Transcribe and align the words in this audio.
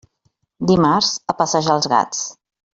Dimarts, 0.71 1.11
a 1.33 1.37
passejar 1.43 1.79
els 1.81 1.93
gats. 1.95 2.27